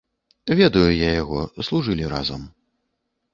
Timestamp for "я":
1.07-1.11